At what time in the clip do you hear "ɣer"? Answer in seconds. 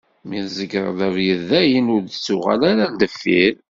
2.85-2.93